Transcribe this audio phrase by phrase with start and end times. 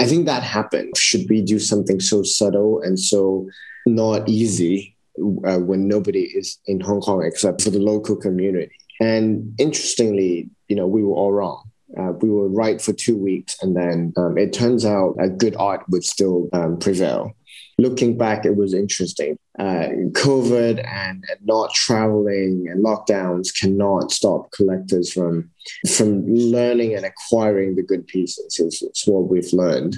[0.00, 0.96] I think that happened.
[0.96, 3.46] Should we do something so subtle and so
[3.84, 4.96] not easy
[5.44, 8.72] uh, when nobody is in Hong Kong except for the local community?
[8.98, 11.70] And interestingly, you know, we were all wrong.
[11.98, 15.54] Uh, we were right for two weeks, and then um, it turns out a good
[15.56, 17.34] art would still um, prevail.
[17.80, 19.38] Looking back, it was interesting.
[19.58, 25.50] Uh, COVID and, not traveling and lockdowns cannot stop collectors from
[25.88, 28.60] from learning and acquiring the good pieces.
[28.60, 29.96] It's, what we've learned.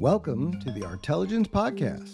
[0.00, 2.10] Welcome to the Artelligence Podcast.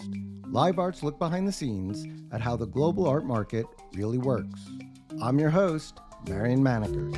[0.51, 4.59] Live Arts look behind the scenes at how the global art market really works.
[5.21, 7.17] I'm your host, Marion Maneker.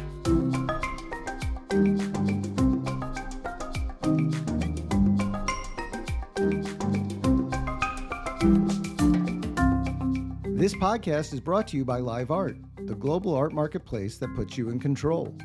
[10.63, 14.57] This podcast is brought to you by Live Art, the global art marketplace that puts
[14.57, 15.35] you in control.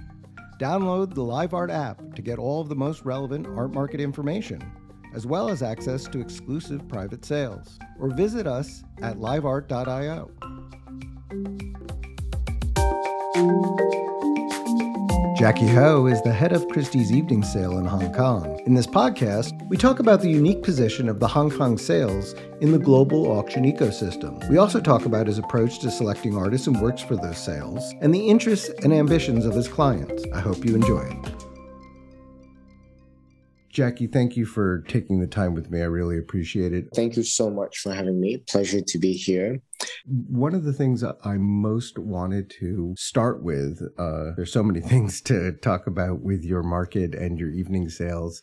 [0.61, 4.63] Download the Live Art app to get all of the most relevant art market information,
[5.17, 7.81] as well as access to exclusive private sales.
[7.99, 10.31] Or visit us at liveart.io.
[15.39, 18.61] Jackie Ho is the head of Christie's Evening Sale in Hong Kong.
[18.67, 22.73] In this podcast, we talk about the unique position of the Hong Kong sales in
[22.73, 24.37] the global auction ecosystem.
[24.51, 28.13] We also talk about his approach to selecting artists and works for those sales and
[28.13, 30.25] the interests and ambitions of his clients.
[30.35, 31.38] I hope you enjoy it.
[33.71, 35.81] Jackie, thank you for taking the time with me.
[35.81, 36.89] I really appreciate it.
[36.95, 38.39] Thank you so much for having me.
[38.39, 39.61] Pleasure to be here.
[40.07, 45.21] One of the things I most wanted to start with, uh, there's so many things
[45.23, 48.41] to talk about with your market and your evening sales.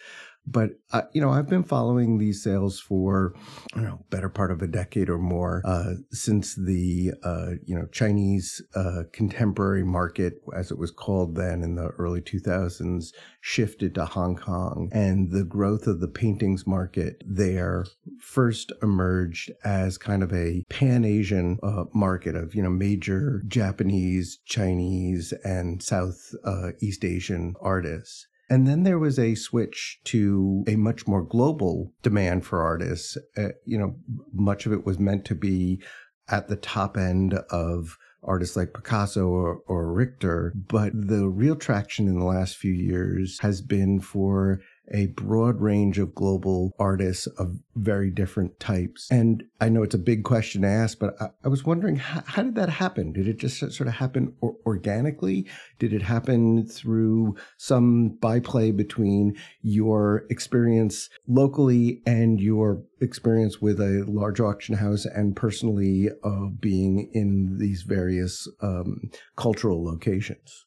[0.47, 3.33] But uh, you know, I've been following these sales for
[3.73, 7.75] I don't know, better part of a decade or more uh, since the uh, you
[7.75, 13.95] know Chinese uh, contemporary market, as it was called then in the early 2000s, shifted
[13.95, 17.85] to Hong Kong, and the growth of the paintings market there
[18.19, 24.37] first emerged as kind of a pan Asian uh, market of you know major Japanese,
[24.45, 28.27] Chinese, and South uh, East Asian artists.
[28.49, 33.17] And then there was a switch to a much more global demand for artists.
[33.37, 33.95] Uh, you know,
[34.33, 35.81] much of it was meant to be
[36.29, 40.53] at the top end of artists like Picasso or, or Richter.
[40.55, 44.61] But the real traction in the last few years has been for
[44.93, 49.07] a broad range of global artists of very different types.
[49.11, 52.23] And I know it's a big question to ask, but I, I was wondering how,
[52.25, 53.11] how, did that happen?
[53.11, 55.47] Did it just sort of happen or, organically?
[55.79, 64.05] Did it happen through some byplay between your experience locally and your experience with a
[64.07, 70.65] large auction house and personally uh, being in these various um, cultural locations?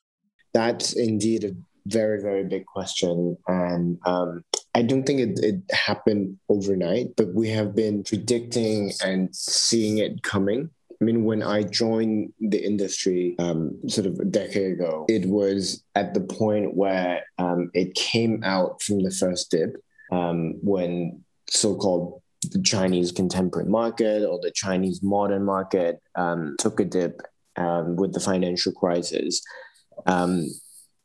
[0.54, 1.52] That's indeed a
[1.86, 4.44] very very big question and um,
[4.74, 10.22] i don't think it, it happened overnight but we have been predicting and seeing it
[10.22, 15.26] coming I mean, when I joined the industry um, sort of a decade ago, it
[15.26, 19.76] was at the point where um, it came out from the first dip
[20.10, 26.80] um, when so called the Chinese contemporary market or the Chinese modern market um, took
[26.80, 27.22] a dip
[27.56, 29.42] um, with the financial crisis.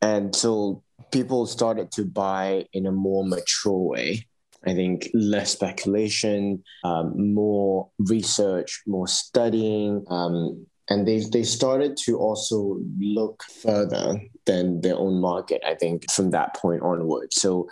[0.03, 4.28] And so people started to buy in a more mature way.
[4.66, 12.18] I think less speculation, um, more research, more studying, um, and they they started to
[12.18, 15.62] also look further than their own market.
[15.66, 17.34] I think from that point onward.
[17.34, 17.68] So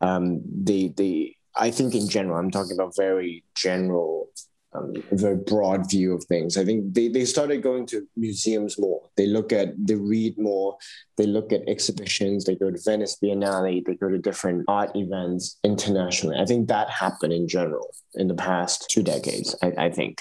[0.00, 4.28] um, they they I think in general, I'm talking about very general
[4.76, 6.56] um, a very broad view of things.
[6.56, 9.00] I think they, they started going to museums more.
[9.16, 10.76] They look at, they read more,
[11.16, 15.58] they look at exhibitions, they go to Venice Biennale, they go to different art events
[15.64, 16.38] internationally.
[16.38, 20.20] I think that happened in general in the past two decades, I, I think.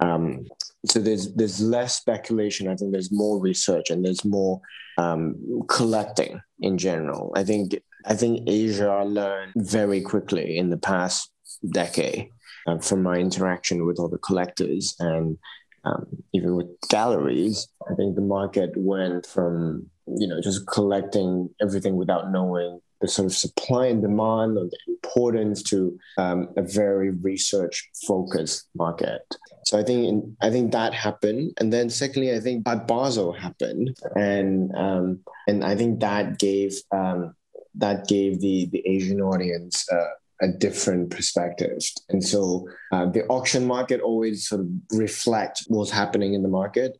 [0.00, 0.46] Um,
[0.86, 2.68] so there's there's less speculation.
[2.68, 4.60] I think there's more research and there's more
[4.98, 7.32] um, collecting in general.
[7.36, 11.30] I think I think Asia learned very quickly in the past
[11.70, 12.30] decade
[12.66, 15.38] uh, from my interaction with the collectors and
[15.84, 21.96] um, even with galleries, I think the market went from you know just collecting everything
[21.96, 27.10] without knowing the sort of supply and demand or the importance to um, a very
[27.10, 29.22] research focused market.
[29.66, 33.32] So I think in, I think that happened, and then secondly, I think Art Basel
[33.32, 37.34] happened, and um, and I think that gave um,
[37.74, 39.86] that gave the the Asian audience.
[39.90, 41.78] Uh, a different perspective.
[42.08, 46.98] And so uh, the auction market always sort of reflects what's happening in the market.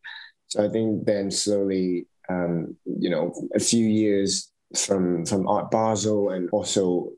[0.48, 6.31] So I think then slowly um, you know, a few years from from Art Basel
[6.31, 7.10] and also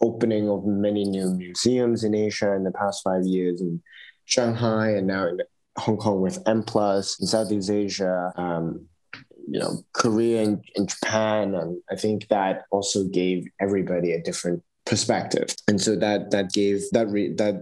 [0.00, 3.82] opening of many new museums in Asia in the past five years in
[4.24, 5.38] Shanghai and now in
[5.78, 8.86] Hong Kong with M Plus in Southeast Asia, um,
[9.50, 14.62] you know, Korea and, and Japan, and I think that also gave everybody a different
[14.88, 17.56] perspective, and so that that gave that re, that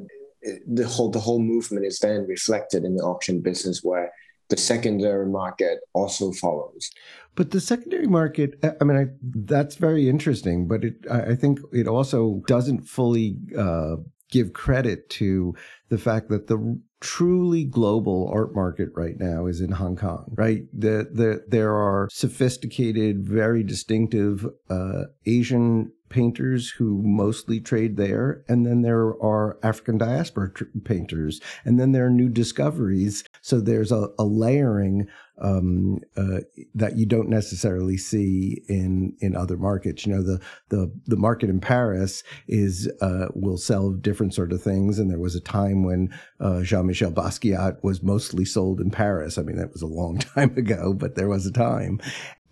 [0.67, 4.13] the whole the whole movement is then reflected in the auction business where
[4.49, 6.91] the secondary market also follows.
[7.35, 10.69] But the secondary market, I mean, I, that's very interesting.
[10.69, 13.97] But it, I think it also doesn't fully uh,
[14.31, 15.55] give credit to
[15.89, 20.63] the fact that the truly global art market right now is in Hong Kong, right?
[20.73, 28.43] The, the, there are sophisticated, very distinctive uh, Asian painters who mostly trade there.
[28.49, 31.41] And then there are African diaspora tr- painters.
[31.65, 33.25] And then there are new discoveries.
[33.43, 35.09] So there's a, a layering
[35.39, 36.41] um, uh,
[36.75, 40.07] that you don't necessarily see in in other markets.
[40.07, 44.63] You know, the the the market in Paris is uh, will sell different sort of
[44.63, 48.91] things, and there was a time when uh, Jean Michel Basquiat was mostly sold in
[48.91, 49.37] Paris.
[49.37, 52.01] I mean, that was a long time ago, but there was a time,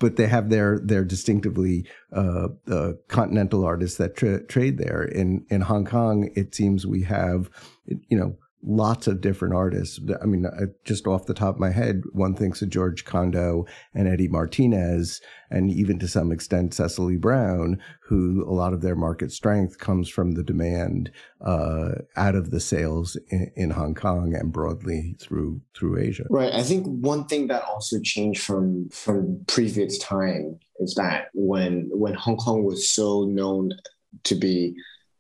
[0.04, 5.02] but they have their their distinctively uh, uh, continental artists that tra- trade there.
[5.02, 7.48] In in Hong Kong, it seems we have
[7.86, 8.36] you know
[8.66, 10.00] lots of different artists.
[10.22, 10.46] I mean,
[10.84, 15.20] just off the top of my head, one thinks of George Condo and Eddie Martinez,
[15.50, 20.08] and even to some extent Cecily Brown, who a lot of their market strength comes
[20.08, 21.11] from the demand
[21.44, 26.25] uh, out of the sales in, in, Hong Kong and broadly through through Asia.
[26.31, 26.52] Right.
[26.52, 32.14] I think one thing that also changed from from previous time is that when when
[32.14, 33.72] Hong Kong was so known
[34.25, 34.75] to be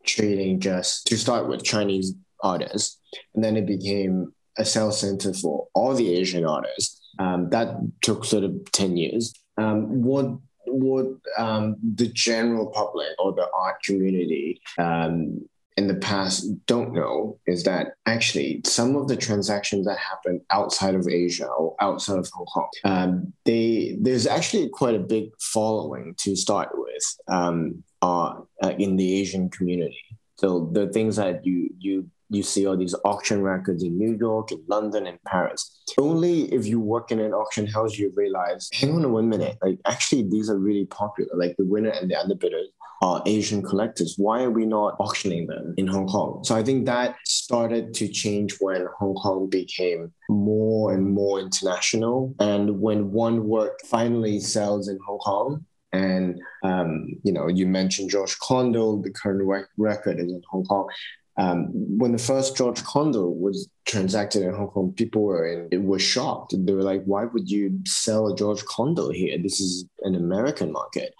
[0.04, 2.14] trading just to start with Chinese
[2.44, 3.00] artists.
[3.34, 7.00] And then it became a sales center for all the Asian artists.
[7.18, 9.34] Um, that took sort of 10 years.
[9.56, 11.06] Um, what what
[11.38, 15.40] um, the general public or the art community um,
[15.76, 20.94] in the past don't know is that actually some of the transactions that happen outside
[20.94, 26.14] of Asia or outside of Hong Kong, um, they there's actually quite a big following
[26.18, 28.34] to start with um, uh,
[28.78, 30.04] in the Asian community.
[30.36, 34.52] So the things that you you you see all these auction records in New York,
[34.52, 35.82] in London, in Paris.
[35.98, 39.78] Only if you work in an auction house you realize, hang on one minute, like
[39.86, 41.30] actually these are really popular.
[41.34, 42.66] Like the winner and the underbidders
[43.02, 44.14] are Asian collectors.
[44.16, 46.42] Why are we not auctioning them in Hong Kong?
[46.44, 52.34] So I think that started to change when Hong Kong became more and more international.
[52.40, 58.10] And when one work finally sells in Hong Kong, and um, you know, you mentioned
[58.10, 59.00] George Condo.
[59.00, 60.88] The current rec- record is in Hong Kong.
[61.36, 65.82] Um, when the first George Condo was transacted in Hong Kong, people were in, it
[65.82, 66.54] was shocked.
[66.56, 69.36] They were like, "Why would you sell a George Condo here?
[69.38, 71.14] This is an American market."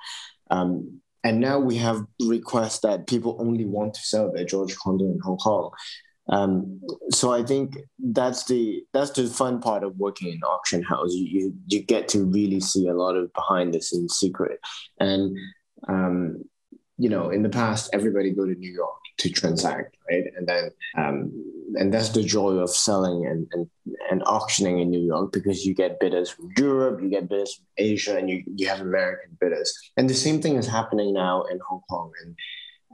[0.51, 5.07] Um, and now we have requests that people only want to sell their George Condo
[5.07, 5.71] in Hong Kong.
[6.29, 6.81] Um,
[7.11, 11.13] so I think that's the that's the fun part of working in auction house.
[11.13, 14.61] You, you you get to really see a lot of behind the scenes secret,
[15.01, 15.37] and
[15.89, 16.45] um,
[16.99, 20.25] you know, in the past, everybody go to New York to transact, right?
[20.37, 21.33] And then, um,
[21.77, 23.71] and that's the joy of selling and, and,
[24.11, 27.67] and auctioning in New York because you get bidders from Europe, you get bidders from
[27.77, 29.73] Asia, and you, you have American bidders.
[29.97, 32.11] And the same thing is happening now in Hong Kong.
[32.23, 32.37] And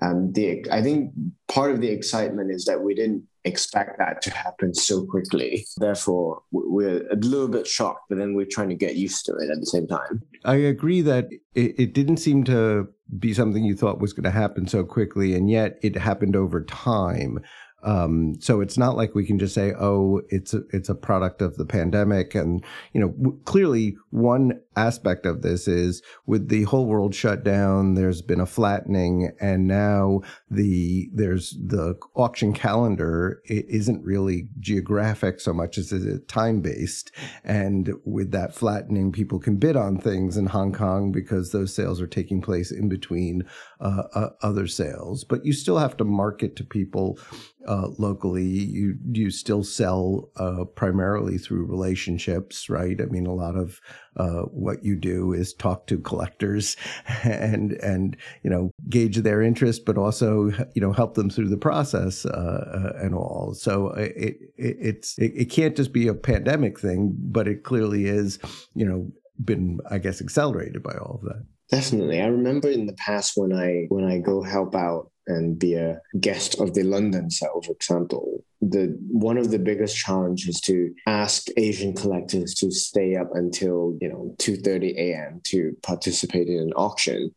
[0.03, 1.13] um, the I think
[1.49, 5.67] part of the excitement is that we didn't expect that to happen so quickly.
[5.79, 9.51] Therefore, we're a little bit shocked, but then we're trying to get used to it
[9.51, 10.23] at the same time.
[10.45, 14.31] I agree that it, it didn't seem to be something you thought was going to
[14.31, 17.41] happen so quickly, and yet it happened over time.
[17.83, 21.41] Um, so it's not like we can just say, "Oh, it's a, it's a product
[21.41, 26.65] of the pandemic." And you know, w- clearly, one aspect of this is with the
[26.65, 27.95] whole world shut down.
[27.95, 30.21] There's been a flattening, and now
[30.51, 37.13] the there's the auction calendar it isn't really geographic so much as it time based.
[37.45, 42.01] And with that flattening, people can bid on things in Hong Kong because those sales
[42.01, 43.45] are taking place in between
[43.81, 45.25] uh, uh, other sales.
[45.25, 47.19] But you still have to market to people
[47.67, 48.45] uh, locally.
[48.45, 53.01] You you still sell uh, primarily through relationships, right?
[53.01, 53.81] I mean, a lot of
[54.17, 56.77] uh, what you do is talk to collectors
[57.23, 61.57] and and you know gauge their interest, but also you know help them through the
[61.57, 63.55] process uh, uh, and all.
[63.55, 68.07] So it, it it's it, it can't just be a pandemic thing, but it clearly
[68.07, 68.39] is
[68.75, 69.11] you know
[69.43, 71.45] been I guess accelerated by all of that.
[71.71, 72.21] Definitely.
[72.21, 76.01] I remember in the past when I when I go help out and be a
[76.19, 78.30] guest of the London cell, for example,
[78.61, 84.09] the one of the biggest challenges to ask Asian collectors to stay up until you
[84.09, 85.41] know 2:30 a.m.
[85.45, 87.33] to participate in an auction.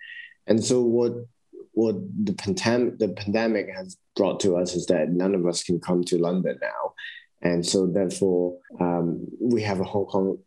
[0.47, 1.13] And so what
[1.71, 5.79] what the pandemic the pandemic has brought to us is that none of us can
[5.79, 6.93] come to London now.
[7.41, 10.37] And so therefore um, we have a Hong Kong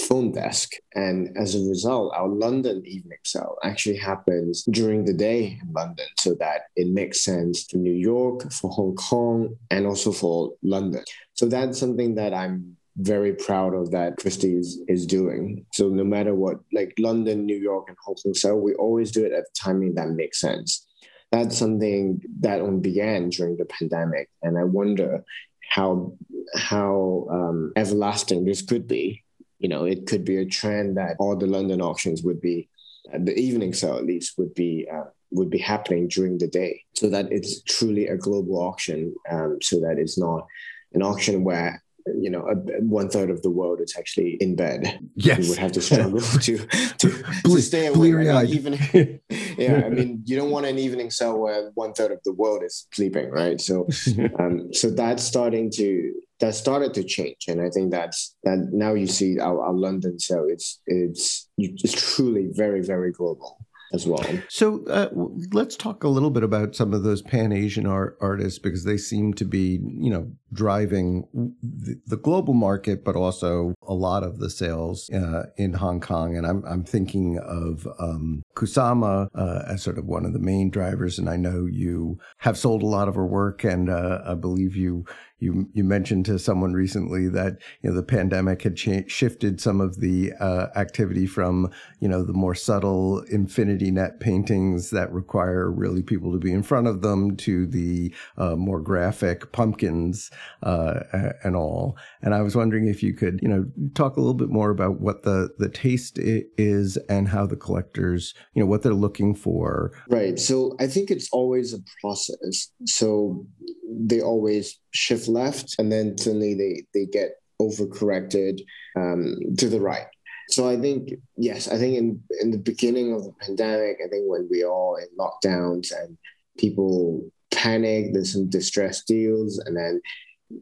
[0.00, 0.72] phone desk.
[0.94, 6.06] And as a result, our London evening sale actually happens during the day in London
[6.18, 11.04] so that it makes sense for New York, for Hong Kong, and also for London.
[11.34, 15.64] So that's something that I'm very proud of that Christie is, doing.
[15.72, 19.24] So no matter what, like London, New York, and Hong Kong sale, we always do
[19.24, 20.86] it at timing that makes sense.
[21.32, 24.28] That's something that only began during the pandemic.
[24.42, 25.24] And I wonder
[25.70, 26.12] how
[26.54, 29.22] how um, everlasting this could be
[29.60, 32.68] you know, it could be a trend that all the London auctions would be,
[33.14, 36.82] uh, the evening sale at least would be uh, would be happening during the day,
[36.94, 40.46] so that it's truly a global auction, um, so that it's not
[40.92, 41.80] an auction where
[42.18, 44.98] you know, a, one third of the world is actually in bed.
[45.14, 46.58] Yes, you would have to struggle to
[46.98, 48.48] to, to stay awake.
[48.48, 48.78] Even
[49.58, 52.62] yeah, I mean, you don't want an evening sale where one third of the world
[52.62, 53.60] is sleeping, right?
[53.60, 53.88] So,
[54.38, 58.94] um, so that's starting to that started to change, and I think that's that now
[58.94, 60.46] you see our, our London sale.
[60.48, 63.58] It's it's it's truly very very global
[63.92, 64.24] as well.
[64.48, 65.08] So uh,
[65.52, 68.96] let's talk a little bit about some of those Pan Asian art artists because they
[68.96, 71.26] seem to be, you know, driving
[71.62, 76.36] the, the global market, but also a lot of the sales uh, in Hong Kong.
[76.36, 80.70] And I'm I'm thinking of um, Kusama uh, as sort of one of the main
[80.70, 81.18] drivers.
[81.18, 84.76] And I know you have sold a lot of her work, and uh, I believe
[84.76, 85.04] you
[85.40, 89.80] you you mentioned to someone recently that you know the pandemic had cha- shifted some
[89.80, 95.70] of the uh, activity from you know the more subtle infinity net paintings that require
[95.70, 100.30] really people to be in front of them to the uh, more graphic pumpkins
[100.62, 101.00] uh,
[101.42, 101.96] and all.
[102.22, 105.00] And I was wondering if you could you know talk a little bit more about
[105.00, 109.92] what the the taste is and how the collectors you know what they're looking for.
[110.08, 110.38] Right.
[110.38, 112.70] So I think it's always a process.
[112.84, 113.46] So
[113.90, 118.60] they always shift left and then suddenly they, they get overcorrected
[118.96, 120.06] um, to the right.
[120.48, 124.24] So I think, yes, I think in, in the beginning of the pandemic, I think
[124.26, 126.18] when we all in lockdowns and
[126.58, 130.00] people panic, there's some distress deals, and then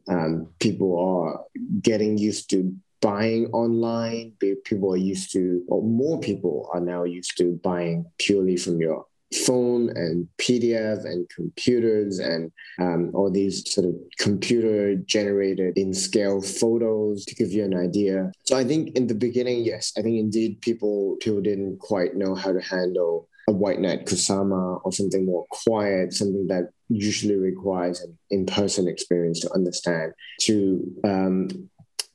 [0.09, 1.45] um, people are
[1.81, 4.33] getting used to buying online.
[4.65, 9.07] People are used to, or more people are now used to buying purely from your
[9.47, 16.41] phone and PDF and computers and um, all these sort of computer generated in scale
[16.41, 18.33] photos to give you an idea.
[18.45, 22.35] So I think in the beginning, yes, I think indeed people people didn't quite know
[22.35, 28.01] how to handle a white net kusama or something more quiet, something that usually requires
[28.01, 31.49] an in-person experience to understand to um,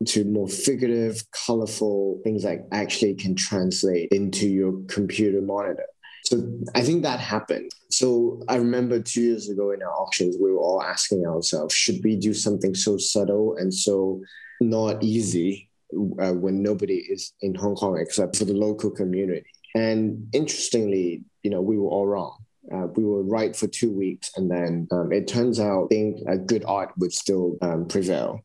[0.06, 5.86] to more figurative, colorful things that actually can translate into your computer monitor.
[6.26, 6.42] So
[6.74, 7.72] I think that happened.
[7.90, 12.02] So I remember two years ago in our auctions, we were all asking ourselves, should
[12.04, 14.22] we do something so subtle and so
[14.62, 19.46] not easy uh, when nobody is in Hong Kong except for the local community?
[19.76, 22.38] And interestingly, you know, we were all wrong.
[22.74, 26.38] Uh, we were right for two weeks, and then um, it turns out think a
[26.38, 28.40] good art would still um, prevail.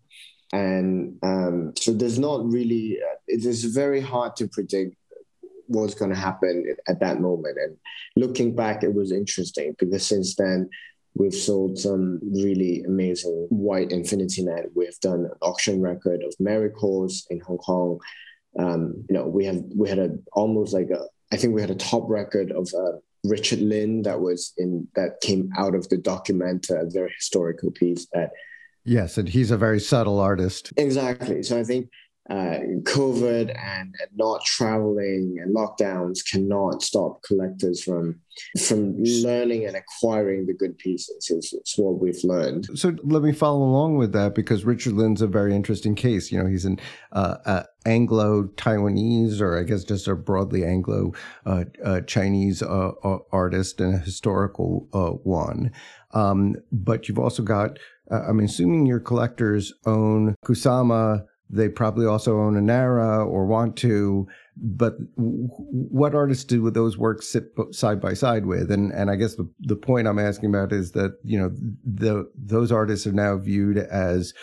[0.52, 4.96] And um, so there's not really, uh, it is very hard to predict
[5.68, 7.58] was going to happen at that moment.
[7.62, 7.76] And
[8.16, 10.68] looking back, it was interesting because since then,
[11.14, 14.66] we've sold some really amazing white infinity net.
[14.74, 17.98] We've done an auction record of miracles in Hong Kong.
[18.58, 21.70] Um, you know, we have we had a almost like a I think we had
[21.70, 25.98] a top record of uh, Richard Lin that was in that came out of the
[25.98, 28.30] document, a very historical piece that.
[28.84, 30.72] Yes, and he's a very subtle artist.
[30.78, 31.42] Exactly.
[31.42, 31.90] So I think
[32.30, 38.20] uh, COVID and, and, not traveling and lockdowns cannot stop collectors from
[38.66, 41.30] from learning and acquiring the good pieces.
[41.30, 42.68] It's, what we've learned.
[42.74, 46.30] So let me follow along with that because Richard Lin's a very interesting case.
[46.30, 46.78] You know, he's an
[47.12, 51.12] uh, uh, Anglo Taiwanese, or I guess just a broadly Anglo
[51.46, 52.92] uh, uh, Chinese uh,
[53.32, 54.88] artist and a historical
[55.24, 55.72] one.
[56.12, 57.78] Um, but you've also got,
[58.10, 64.28] I'm assuming your collectors own Kusama they probably also own a Nara or want to.
[64.60, 68.72] But what artists do those works sit side by side with?
[68.72, 71.50] And and I guess the, the point I'm asking about is that you know
[71.84, 74.34] the those artists are now viewed as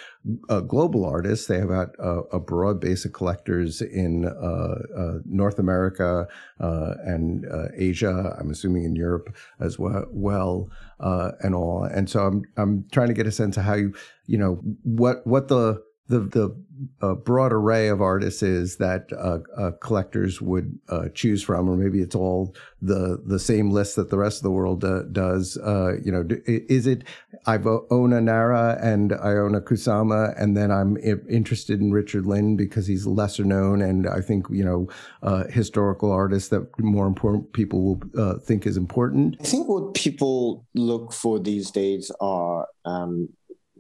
[0.50, 1.48] uh, global artists.
[1.48, 1.90] They have a,
[2.32, 6.28] a, broad base of collectors in uh, uh, North America
[6.60, 8.36] uh, and uh, Asia.
[8.40, 10.70] I'm assuming in Europe as well, well
[11.00, 11.84] uh, and all.
[11.84, 13.94] And so I'm I'm trying to get a sense of how you
[14.26, 16.56] you know what what the the the
[17.02, 21.76] uh, broad array of artists is that uh, uh, collectors would uh, choose from, or
[21.76, 25.58] maybe it's all the the same list that the rest of the world uh, does.
[25.58, 27.04] Uh, you know, is it
[27.48, 27.58] I
[27.90, 32.56] own a Nara and I own a Kusama, and then I'm interested in Richard Lin
[32.56, 37.82] because he's lesser known, and I think you know historical artists that more important people
[37.84, 39.38] will think is important.
[39.40, 43.30] I think what people look for these days are um,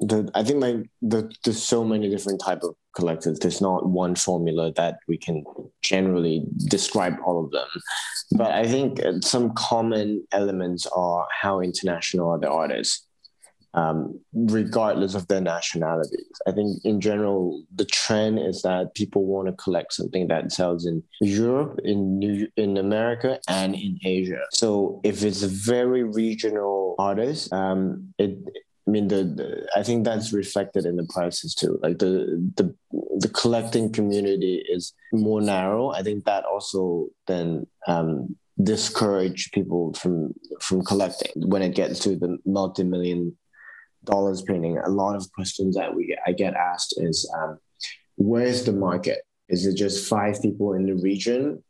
[0.08, 3.40] the I think like the there's so many different type of collectors.
[3.40, 5.44] There's not one formula that we can
[5.82, 7.68] generally describe all of them.
[8.32, 13.06] But I think uh, some common elements are how international are the artists,
[13.74, 16.32] um, regardless of their nationalities.
[16.48, 20.86] I think in general, the trend is that people want to collect something that sells
[20.86, 24.44] in Europe, in New, in America, and in Asia.
[24.52, 28.38] So if it's a very regional artist, um, it
[28.88, 31.80] I mean, the, the, I think that's reflected in the prices too.
[31.82, 32.75] Like the the
[33.18, 35.89] the collecting community is more narrow.
[35.89, 42.15] I think that also then um, discourage people from from collecting when it gets to
[42.15, 43.36] the multi million
[44.04, 44.77] dollars painting.
[44.77, 47.58] A lot of questions that we I get asked is, um,
[48.18, 49.20] where's the market?
[49.50, 51.63] Is it just five people in the region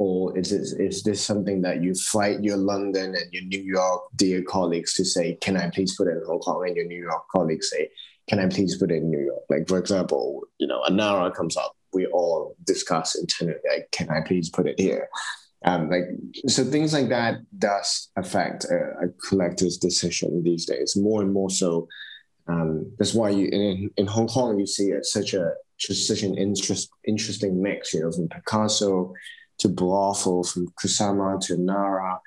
[0.00, 4.04] or is this, is this something that you fight your London and your New York
[4.16, 6.64] dear colleagues to say, can I please put it in Hong Kong?
[6.66, 7.90] And your New York colleagues say,
[8.26, 9.42] can I please put it in New York?
[9.50, 14.08] Like, for example, you know, a Nara comes up, we all discuss internally, like, can
[14.08, 15.06] I please put it here?
[15.66, 16.04] Um, like,
[16.46, 21.50] so things like that does affect a, a collector's decision these days, more and more
[21.50, 21.88] so.
[22.48, 26.38] Um, that's why you in, in Hong Kong you see it, such a such an
[26.38, 29.12] interest, interesting mix, you know, from Picasso
[29.60, 32.20] to Boafo, from Kusama to Nara,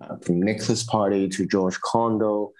[0.00, 2.52] uh, from Nicholas Party to George Condo.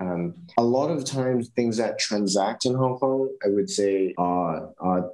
[0.00, 4.70] Um, a lot of times, things that transact in Hong Kong, I would say, are,
[4.78, 5.10] are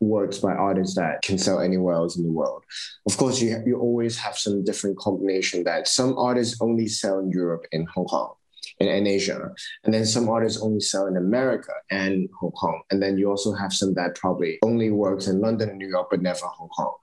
[0.00, 2.62] works by artists that can sell anywhere else in the world.
[3.06, 7.30] Of course, you, you always have some different combination that some artists only sell in
[7.30, 8.34] Europe and Hong Kong
[8.80, 9.50] and, and Asia.
[9.84, 12.82] And then some artists only sell in America and Hong Kong.
[12.90, 16.08] And then you also have some that probably only works in London and New York,
[16.10, 16.94] but never Hong Kong.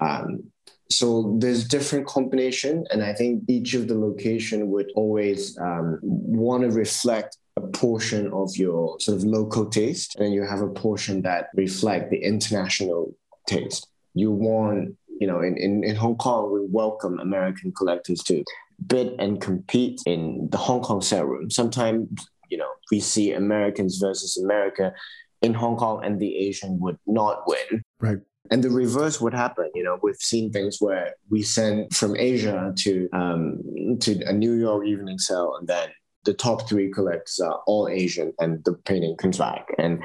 [0.00, 0.52] Um,
[0.90, 6.62] so there's different combination, and I think each of the location would always um, want
[6.64, 11.22] to reflect a portion of your sort of local taste, and you have a portion
[11.22, 13.14] that reflect the international
[13.46, 13.88] taste.
[14.14, 18.44] You want, you know, in, in, in Hong Kong, we welcome American collectors to
[18.86, 21.50] bid and compete in the Hong Kong sale room.
[21.50, 22.08] Sometimes,
[22.50, 24.92] you know, we see Americans versus America
[25.40, 27.82] in Hong Kong, and the Asian would not win.
[27.98, 28.18] Right
[28.50, 29.70] and the reverse would happen.
[29.74, 33.58] You know, we've seen things where we send from Asia to um,
[34.00, 35.88] to a New York evening sale, and then
[36.24, 39.66] the top three collectors are all Asian, and the painting comes back.
[39.78, 40.02] And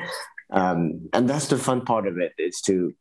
[0.51, 2.93] um, and that's the fun part of it is to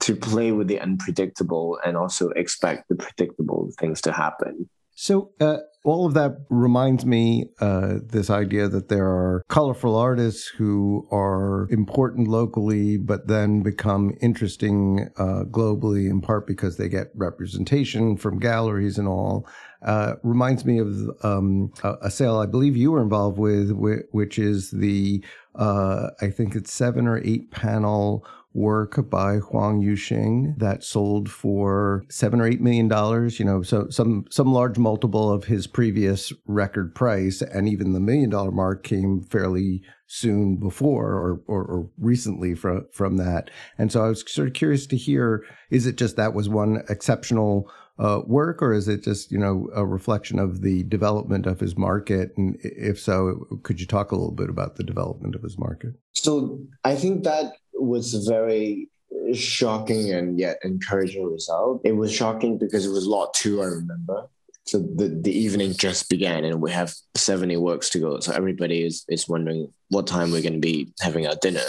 [0.00, 4.68] to play with the unpredictable and also expect the predictable things to happen.
[4.96, 10.48] So, uh, all of that reminds me uh, this idea that there are colorful artists
[10.48, 17.08] who are important locally, but then become interesting uh, globally, in part because they get
[17.14, 19.46] representation from galleries and all.
[19.84, 23.70] Uh, reminds me of um, a, sale I believe you were involved with,
[24.12, 25.22] which is the
[25.54, 32.04] uh, I think it's seven or eight panel work by Huang Yuxing that sold for
[32.08, 33.38] seven or eight million dollars.
[33.38, 38.00] You know, so some some large multiple of his previous record price, and even the
[38.00, 43.50] million dollar mark came fairly soon before or, or, or recently from from that.
[43.76, 46.82] And so I was sort of curious to hear: is it just that was one
[46.88, 47.70] exceptional?
[47.96, 51.76] Uh, work, or is it just you know a reflection of the development of his
[51.76, 52.32] market?
[52.36, 55.94] And if so, could you talk a little bit about the development of his market?
[56.12, 58.88] So I think that was a very
[59.32, 61.80] shocking and yet encouraging result.
[61.84, 64.28] It was shocking because it was lot two, I remember.
[64.66, 68.20] So the, the evening just began and we have 70 works to go.
[68.20, 71.60] So everybody is, is wondering what time we're going to be having our dinner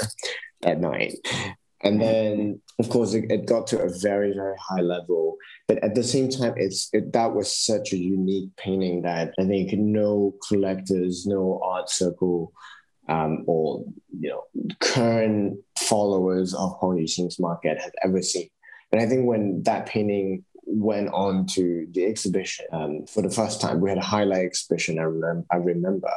[0.63, 1.15] at night.
[1.81, 5.37] And then, of course, it, it, got to a very, very high level.
[5.67, 9.45] But at the same time, it's it, that was such a unique painting that I
[9.45, 12.53] think no collectors, no art circle
[13.07, 13.83] um, or
[14.19, 14.43] you know
[14.79, 18.49] current followers of Huang Yuxing's market have ever seen.
[18.91, 23.61] And I think when that painting went on to the exhibition um, for the first
[23.61, 24.99] time, we had a highlight exhibition.
[24.99, 25.45] I remember.
[25.51, 26.11] I remember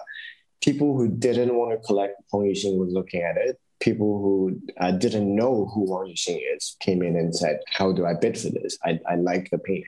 [0.63, 3.59] people who didn't want to collect Huang Yuxing was looking at it.
[3.81, 8.07] People who uh, didn't know who Huang Yuxing is came in and said, "How do
[8.07, 8.79] I bid for this?
[8.85, 9.85] I, I like the painting."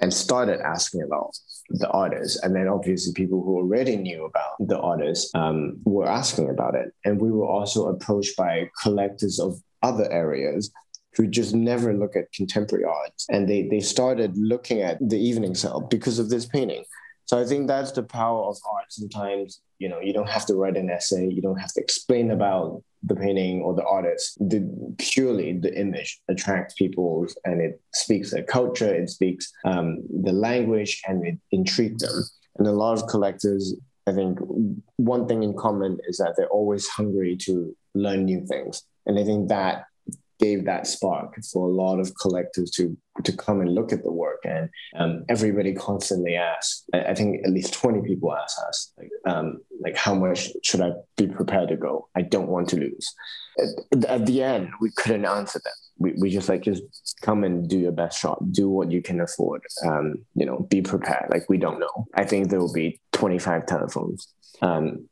[0.00, 1.36] and started asking about
[1.70, 2.42] the artist.
[2.42, 6.92] And then obviously people who already knew about the artist um, were asking about it.
[7.04, 10.70] And we were also approached by collectors of other areas
[11.16, 13.12] who just never look at contemporary art.
[13.30, 16.84] And they, they started looking at the evening sale because of this painting.
[17.26, 18.86] So I think that's the power of art.
[18.90, 22.30] Sometimes, you know, you don't have to write an essay, you don't have to explain
[22.30, 24.36] about the painting or the artist.
[24.40, 24.60] The
[24.98, 31.02] purely the image attracts people and it speaks their culture, it speaks um, the language,
[31.06, 32.24] and it intrigues them.
[32.58, 33.74] And a lot of collectors,
[34.06, 34.38] I think,
[34.96, 38.82] one thing in common is that they're always hungry to learn new things.
[39.06, 39.84] And I think that
[40.38, 44.10] gave that spark for a lot of collectors to to come and look at the
[44.10, 44.40] work.
[44.44, 49.60] And um, everybody constantly asks I, think at least 20 people ask us like, um,
[49.80, 52.08] like how much should i be prepared to go?
[52.16, 53.14] I don't want to lose.
[53.58, 55.72] At, at the end we couldn't answer them.
[55.98, 56.82] We, we just like just
[57.22, 58.42] come and do your best shot.
[58.50, 59.62] Do what you can afford.
[59.86, 61.30] Um, you know be prepared.
[61.30, 62.06] Like we don't know.
[62.14, 64.26] I think there will be 25 telephones.
[64.60, 65.08] Um,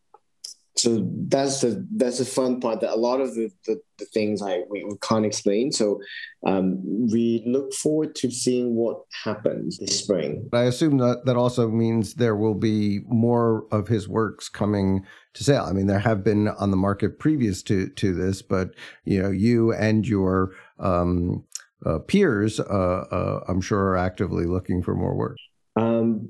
[0.74, 4.40] so that's the that's the fun part that a lot of the, the, the things
[4.40, 5.70] I we, we, can't explain.
[5.70, 6.00] So
[6.46, 6.80] um,
[7.10, 10.48] we look forward to seeing what happens this spring.
[10.52, 15.04] I assume that that also means there will be more of his works coming
[15.34, 15.66] to sale.
[15.68, 18.70] I mean, there have been on the market previous to to this, but
[19.04, 21.44] you know, you and your um,
[21.84, 25.36] uh, peers, uh, uh, I'm sure, are actively looking for more work.
[25.76, 26.28] Um,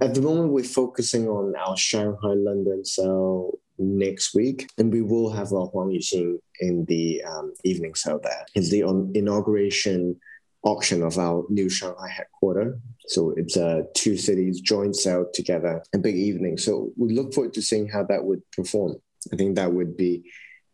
[0.00, 5.30] at the moment, we're focusing on our Shanghai London sale next week, and we will
[5.30, 8.46] have our Huang Yuxing in the um, evening sale there.
[8.54, 8.80] It's the
[9.14, 10.16] inauguration
[10.62, 12.78] auction of our new Shanghai headquarters.
[13.06, 16.58] So it's a uh, two cities joint sale together, a big evening.
[16.58, 18.96] So we look forward to seeing how that would perform.
[19.32, 20.24] I think that would be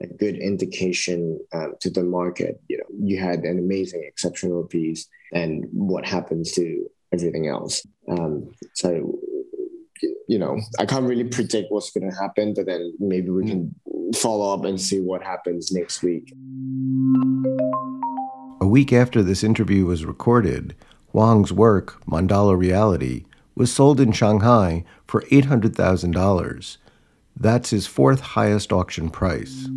[0.02, 2.60] a good indication um, to the market.
[2.68, 7.86] You know, you had an amazing, exceptional piece, and what happens to everything else.
[8.08, 9.18] Um, so
[10.28, 13.74] you know, I can't really predict what's going to happen, but then maybe we can
[14.14, 16.32] follow up and see what happens next week.
[18.60, 20.74] A week after this interview was recorded,
[21.12, 26.76] Wang's work, Mandala Reality, was sold in Shanghai for $800,000.
[27.36, 29.68] That's his fourth highest auction price.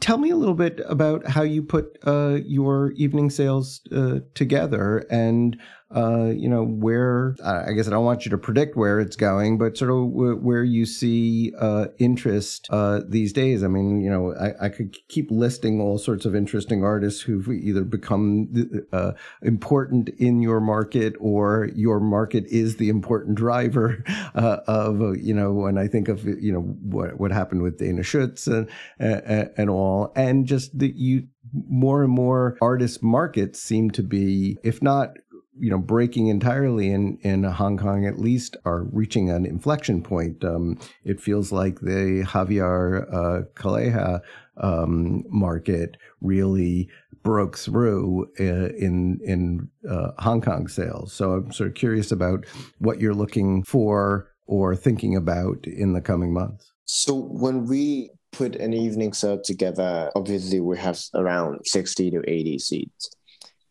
[0.00, 5.04] Tell me a little bit about how you put uh, your evening sales uh, together
[5.10, 5.56] and
[5.94, 9.58] uh, you know, where I guess I don't want you to predict where it's going,
[9.58, 13.62] but sort of where you see uh, interest uh, these days.
[13.62, 17.48] I mean, you know, I, I, could keep listing all sorts of interesting artists who've
[17.48, 18.48] either become
[18.92, 24.02] uh, important in your market or your market is the important driver
[24.34, 28.02] uh, of, you know, when I think of, you know, what, what happened with Dana
[28.02, 31.28] Schutz and, and, and all, and just that you
[31.68, 35.16] more and more artist markets seem to be, if not
[35.62, 40.44] you know, breaking entirely in, in Hong Kong at least are reaching an inflection point.
[40.44, 44.22] Um, it feels like the Javier uh, Calleja
[44.56, 46.88] um, market really
[47.22, 51.12] broke through uh, in in uh, Hong Kong sales.
[51.12, 52.44] So I'm sort of curious about
[52.80, 56.72] what you're looking for or thinking about in the coming months.
[56.86, 62.58] So when we put an evening sale together, obviously we have around 60 to 80
[62.58, 63.10] seats.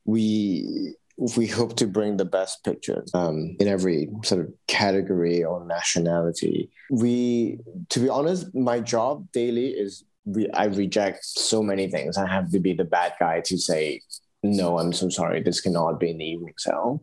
[0.06, 0.96] We
[1.38, 6.72] we hope to bring the best pictures um, in every sort of category or nationality.
[6.90, 12.18] We, to be honest, my job daily is we, I reject so many things.
[12.18, 14.02] I have to be the bad guy to say,
[14.42, 17.02] no, I'm so sorry, this cannot be in the evening sale.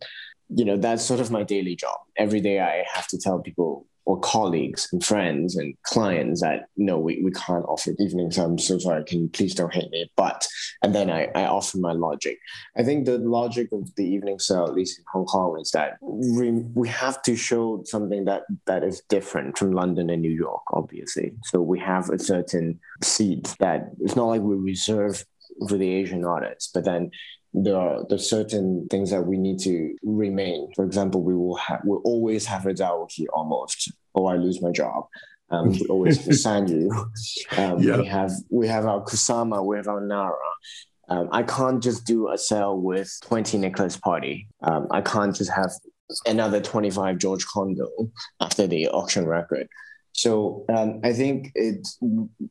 [0.49, 1.99] You know, that's sort of my daily job.
[2.17, 6.99] Every day I have to tell people, or colleagues and friends and clients that no,
[6.99, 8.37] we, we can't offer evenings.
[8.37, 9.05] So I'm so sorry.
[9.05, 10.11] Can you please don't hate me?
[10.17, 10.49] But
[10.83, 12.39] and then I, I offer my logic.
[12.75, 15.99] I think the logic of the evening sale, at least in Hong Kong, is that
[16.01, 20.63] we, we have to show something that that is different from London and New York,
[20.73, 21.35] obviously.
[21.45, 25.23] So we have a certain seat that it's not like we reserve
[25.69, 27.11] for the Asian artists, but then
[27.55, 30.71] there are the certain things that we need to remain.
[30.75, 32.75] For example, we will have we'll always have a
[33.09, 35.07] here almost, or I lose my job.
[35.51, 36.91] Um, we always a Sanyu.
[37.57, 37.99] Um, yeah.
[37.99, 40.35] We have we have our Kusama, we have our Nara.
[41.09, 44.47] Um, I can't just do a sale with 20 Nicholas Party.
[44.63, 45.71] Um, I can't just have
[46.27, 47.89] another 25 George Condo
[48.41, 49.69] after the auction record.
[50.13, 51.99] So um, I think it's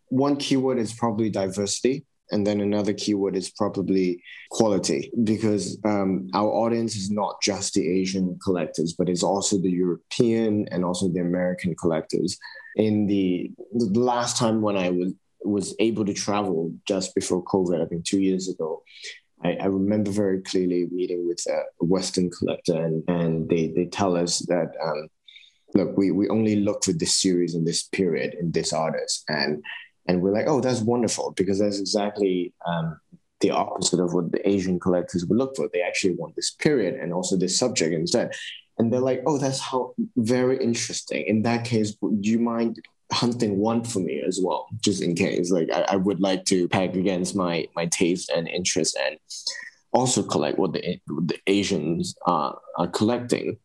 [0.10, 2.06] one keyword is probably diversity.
[2.32, 7.88] And then another keyword is probably quality because um, our audience is not just the
[7.88, 12.38] Asian collectors, but it's also the European and also the American collectors.
[12.76, 15.14] In the, the last time when I was
[15.44, 18.84] was able to travel just before COVID, I think two years ago,
[19.44, 24.18] I, I remember very clearly meeting with a Western collector, and, and they, they tell
[24.18, 25.08] us that, um,
[25.76, 29.24] look, we, we only look for this series in this period in this artist.
[29.30, 29.64] And,
[30.08, 33.00] and we're like, oh, that's wonderful, because that's exactly um,
[33.42, 35.70] the opposite of what the Asian collectors would look for.
[35.72, 38.34] They actually want this period and also this subject instead.
[38.78, 41.26] And they're like, oh, that's how very interesting.
[41.26, 42.80] In that case, do you mind
[43.12, 45.52] hunting one for me as well, just in case.
[45.52, 49.18] Like I, I would like to peg against my my taste and interest and
[49.94, 53.58] also collect what the what the Asians are, are collecting.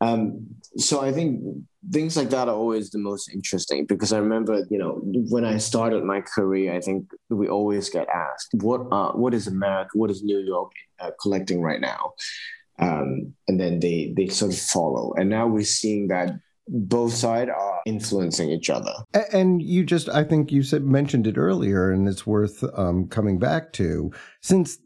[0.00, 1.42] Um, so I think
[1.90, 5.58] things like that are always the most interesting because I remember, you know, when I
[5.58, 9.90] started my career, I think we always get asked, "What uh, what is America?
[9.94, 12.12] What is New York uh, collecting right now?"
[12.78, 16.32] Um, and then they they sort of follow, and now we're seeing that
[16.70, 18.92] both sides are influencing each other.
[19.32, 23.38] And you just, I think you said mentioned it earlier, and it's worth um, coming
[23.38, 24.78] back to, since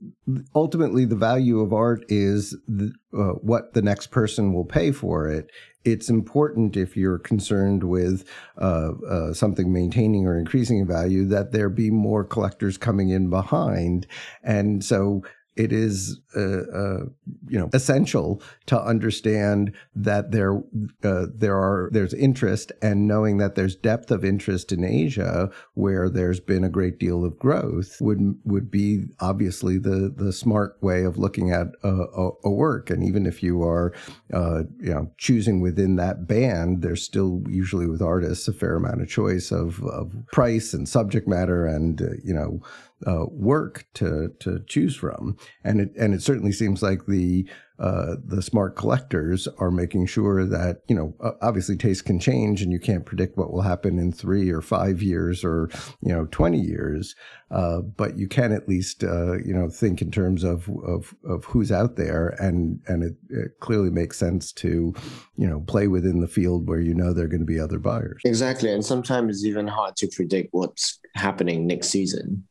[0.55, 5.29] ultimately the value of art is the, uh, what the next person will pay for
[5.29, 5.51] it.
[5.85, 8.25] It's important if you're concerned with
[8.59, 13.31] uh, uh, something maintaining or increasing in value that there be more collectors coming in
[13.31, 14.07] behind,
[14.43, 15.23] and so
[15.57, 17.05] it is uh, uh,
[17.47, 20.57] you know essential to understand that there
[21.05, 26.09] uh, there are there's interest and knowing that there's depth of interest in Asia where
[26.11, 31.05] there's been a great deal of growth would would be obviously the the smart way
[31.05, 32.91] of looking at a, a, work.
[32.91, 33.93] And even if you are
[34.33, 39.03] uh, you know choosing within that band there's still usually with artists a fair amount
[39.03, 42.61] of choice of, of price and subject matter and uh, you know
[43.07, 47.47] uh, work to to choose from, and it and it certainly seems like the
[47.79, 52.71] uh, the smart collectors are making sure that you know obviously taste can change and
[52.71, 55.69] you can't predict what will happen in three or five years or
[56.01, 57.17] you know twenty years,
[57.51, 61.45] uh, but you can at least uh, you know think in terms of, of of
[61.47, 64.95] who's out there and and it, it clearly makes sense to
[65.37, 67.81] you know play within the field where you know there are going to be other
[67.81, 68.23] buyers.
[68.25, 72.45] Exactly, and sometimes it's even hard to predict what's happening next season.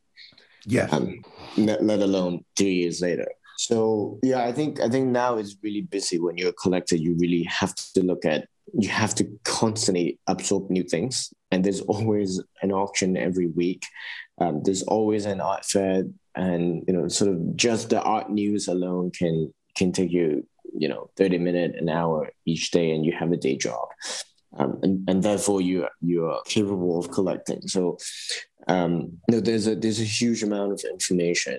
[0.66, 0.88] Yeah.
[0.90, 1.22] Um,
[1.56, 3.26] let, alone three years later.
[3.56, 6.96] So yeah, I think I think now it's really busy when you're a collector.
[6.96, 11.80] You really have to look at you have to constantly absorb new things, and there's
[11.82, 13.84] always an auction every week.
[14.40, 18.66] Um, there's always an art fair, and you know, sort of just the art news
[18.66, 20.46] alone can can take you
[20.76, 23.88] you know 30 minute an hour each day, and you have a day job.
[24.56, 27.62] Um, and, and therefore you you are capable of collecting.
[27.66, 27.98] So
[28.68, 31.58] um, no, there's a there's a huge amount of information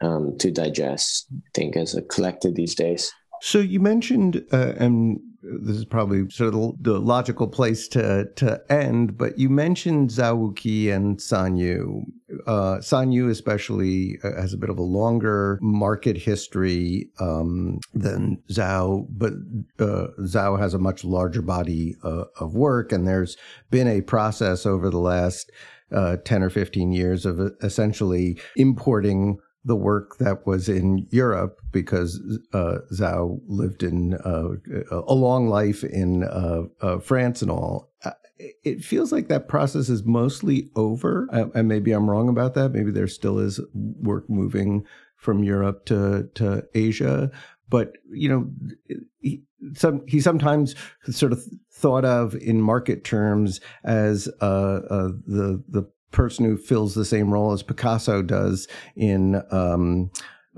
[0.00, 1.26] um, to digest.
[1.32, 3.12] I think as a collector these days.
[3.42, 8.60] So you mentioned, uh, and this is probably sort of the, logical place to to
[8.70, 12.04] end, but you mentioned Zhao Wuqi and Sanyu.
[12.46, 19.06] Uh, Sanyu especially uh, has a bit of a longer market history um, than Zhao,
[19.10, 19.32] but
[19.78, 23.36] uh, Zhao has a much larger body uh, of work, and there's
[23.70, 25.50] been a process over the last
[25.92, 32.20] uh, 10 or 15 years of essentially importing the work that was in Europe because
[32.52, 34.48] uh, Zhao lived in uh,
[34.90, 37.90] a long life in uh, uh France and all.
[38.04, 42.70] Uh, it feels like that process is mostly over, and maybe I'm wrong about that.
[42.70, 47.30] Maybe there still is work moving from Europe to to Asia,
[47.68, 48.50] but you know,
[49.20, 49.42] he,
[49.74, 50.74] some he sometimes
[51.10, 54.80] sort of thought of in market terms as uh,
[55.26, 60.10] the the person who fills the same role as Picasso does in um,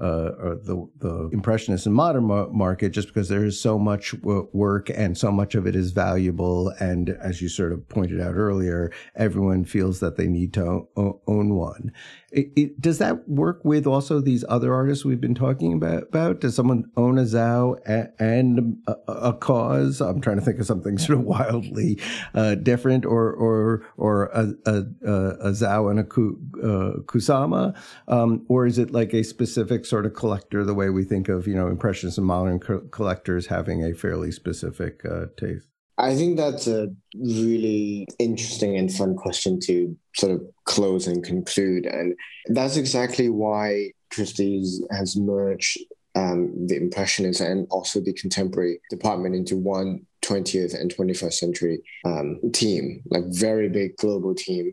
[0.03, 5.17] uh, the the impressionist and modern market, just because there is so much work and
[5.17, 9.65] so much of it is valuable, and as you sort of pointed out earlier, everyone
[9.65, 11.93] feels that they need to own one.
[12.33, 16.05] It, it, does that work with also these other artists we've been talking about?
[16.05, 16.41] about?
[16.41, 17.77] Does someone own a Zhao
[18.19, 20.01] and a, a, KAWS?
[20.01, 22.01] I'm trying to think of something sort of wildly
[22.35, 27.77] uh, different, or or or a, a, a Zhao and a uh, Kusama,
[28.09, 31.47] um, or is it like a specific sort of collector, the way we think of
[31.47, 35.69] you know impressionists and modern co- collectors having a fairly specific uh, taste?
[35.99, 41.85] I think that's a really interesting and fun question to sort of close and conclude.
[41.85, 45.79] And that's exactly why Christie's has merged
[46.15, 52.41] um, the Impressionist and also the Contemporary department into one 20th and 21st century um,
[52.55, 54.73] team, like very big global team.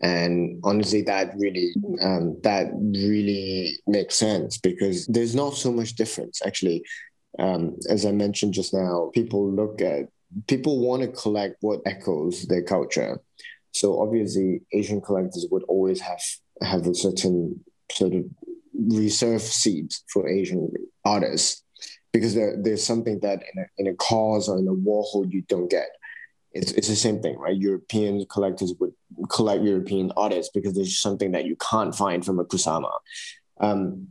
[0.00, 6.40] And honestly, that really um, that really makes sense because there's not so much difference
[6.44, 6.84] actually.
[7.38, 10.08] Um, as I mentioned just now, people look at
[10.48, 13.20] people want to collect what echoes their culture.
[13.72, 16.20] So obviously, Asian collectors would always have
[16.62, 18.24] have a certain sort of
[18.74, 20.72] reserve seats for Asian
[21.04, 21.62] artists
[22.12, 25.42] because there, there's something that in a, in a KAWS or in a Warhol you
[25.48, 25.88] don't get.
[26.54, 27.56] It's, it's the same thing, right?
[27.56, 28.92] European collectors would
[29.30, 32.92] collect European artists because there's something that you can't find from a Kusama.
[33.60, 34.08] Um,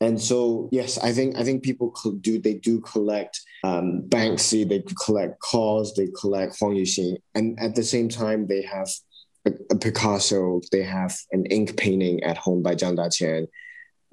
[0.00, 4.84] and so yes, I think I think people do they do collect um, Banksy, they
[5.04, 8.88] collect KAWS, they collect Huang Yuxing, and at the same time they have
[9.46, 13.46] a, a Picasso, they have an ink painting at home by Zhang Daqian.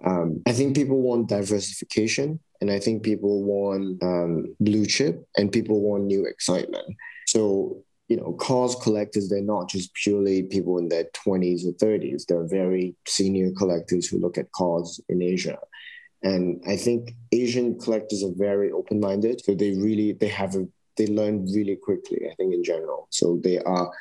[0.06, 5.52] Um, I think people want diversification, and I think people want um, blue chip, and
[5.52, 6.96] people want new excitement.
[7.34, 12.26] So you know, KAWS collectors, they're not just purely people in their 20s or 30s.
[12.26, 15.58] They're very senior collectors who look at KAWS in Asia.
[16.22, 19.44] And I think Asian collectors are very open-minded.
[19.44, 23.08] So they really, they have a, they learn really quickly, I think in general.
[23.10, 23.92] So they are,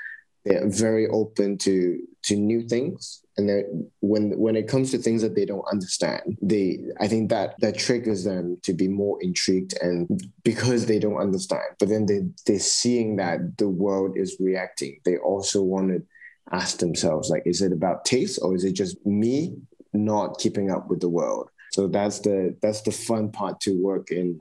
[0.45, 3.21] they're very open to, to new things.
[3.39, 7.55] And when when it comes to things that they don't understand they i think that
[7.61, 10.07] that triggers them to be more intrigued and
[10.45, 15.17] because they don't understand but then they they're seeing that the world is reacting they
[15.17, 16.03] also want to
[16.51, 19.57] ask themselves like is it about taste or is it just me
[19.93, 21.51] not keeping up with the world?
[21.73, 24.39] So that's the that's the fun part to work in.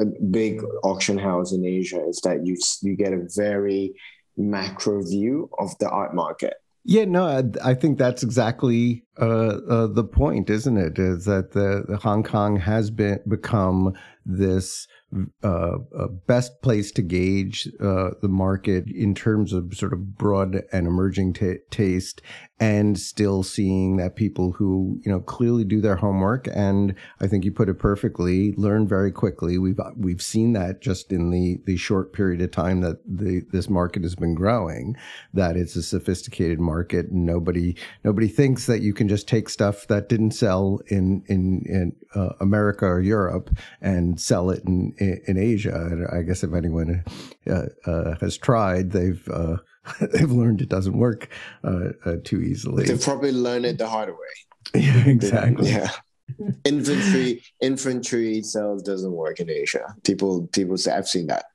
[0.00, 3.94] A big auction house in asia is that you you get a very
[4.38, 6.54] macro view of the art market
[6.90, 10.98] yeah, no, I, I, think that's exactly uh, uh, the point, isn't it?
[10.98, 13.92] Is that the, the Hong Kong has been become
[14.24, 14.88] this
[15.42, 15.78] uh,
[16.26, 21.32] best place to gauge uh, the market in terms of sort of broad and emerging
[21.32, 22.20] t- taste,
[22.60, 27.44] and still seeing that people who you know clearly do their homework and I think
[27.44, 29.58] you put it perfectly, learn very quickly.
[29.58, 33.70] We've we've seen that just in the the short period of time that the this
[33.70, 34.96] market has been growing,
[35.32, 37.06] that it's a sophisticated market.
[37.06, 41.64] And nobody nobody thinks that you can just take stuff that didn't sell in in,
[41.66, 45.74] in uh, America or Europe and sell it in in, Asia.
[45.74, 47.04] And I guess if anyone
[47.48, 49.56] uh, uh, has tried, they've uh,
[50.00, 51.28] they've learned it doesn't work
[51.64, 52.84] uh, uh, too easily.
[52.84, 54.16] They've probably learned it the hard way.
[54.82, 55.70] yeah, exactly.
[55.70, 55.90] Yeah.
[56.64, 59.94] Infantry infantry cells doesn't work in Asia.
[60.04, 61.46] People people say I've seen that.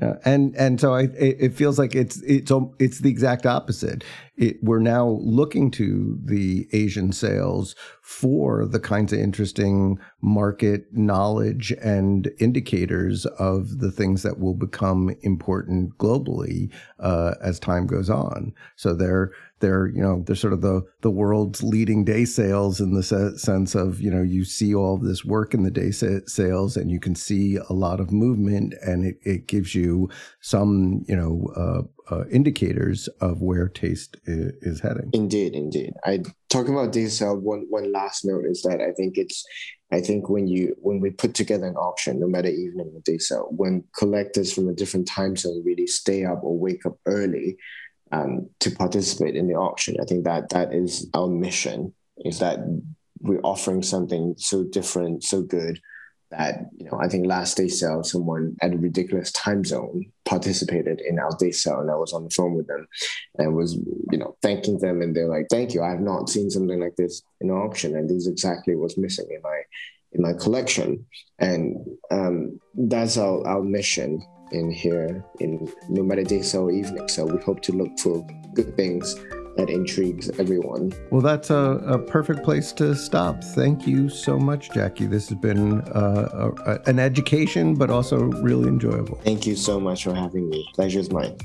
[0.00, 4.04] Yeah, and and so I it, it feels like it's it's it's the exact opposite.
[4.36, 11.72] It, we're now looking to the Asian sales for the kinds of interesting market knowledge
[11.82, 18.52] and indicators of the things that will become important globally uh, as time goes on.
[18.76, 22.94] So they're they're you know they're sort of the the world's leading day sales in
[22.94, 26.76] the se- sense of you know you see all this work in the day sales
[26.76, 30.08] and you can see a lot of movement and it, it gives you
[30.40, 35.10] some you know uh, uh, indicators of where taste is, is, heading.
[35.12, 35.92] Indeed, indeed.
[36.04, 37.36] I talking about day sale.
[37.36, 39.44] One one last note is that I think it's
[39.92, 43.18] I think when you when we put together an auction, no matter evening or day
[43.18, 47.56] sale, when collectors from a different time zone really stay up or wake up early
[48.12, 49.96] um, to participate in the auction.
[50.00, 51.94] I think that that is our mission.
[52.24, 52.60] Is that
[53.20, 55.80] we're offering something so different, so good
[56.30, 61.00] that you know I think last day sale someone at a ridiculous time zone participated
[61.00, 62.86] in our day sale and I was on the phone with them
[63.38, 63.74] and was
[64.10, 66.96] you know thanking them and they're like thank you I have not seen something like
[66.96, 69.60] this in auction and this is exactly what's missing in my
[70.12, 71.06] in my collection
[71.38, 71.76] and
[72.10, 74.20] um, that's our, our mission
[74.52, 77.08] in here in no matter day or evening.
[77.08, 79.16] So we hope to look for good things
[79.56, 80.92] that intrigues everyone.
[81.10, 83.42] Well, that's a, a perfect place to stop.
[83.42, 85.06] Thank you so much, Jackie.
[85.06, 89.18] This has been uh, a, an education, but also really enjoyable.
[89.24, 90.68] Thank you so much for having me.
[90.74, 91.36] Pleasure's mine.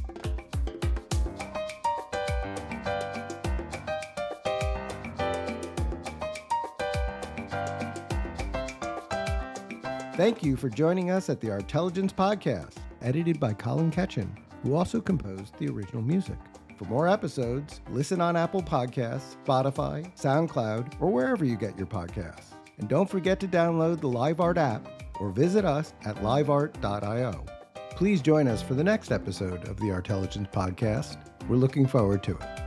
[10.18, 14.30] Thank you for joining us at the Artelligence Podcast edited by Colin Ketchen,
[14.64, 16.38] who also composed the original music.
[16.78, 22.54] For more episodes, listen on Apple Podcasts, Spotify, SoundCloud, or wherever you get your podcasts.
[22.80, 24.88] And don't forget to download the LiveArt app
[25.20, 27.46] or visit us at liveart.io.
[27.92, 31.18] Please join us for the next episode of the Artelligence Podcast.
[31.48, 32.61] We're looking forward to it.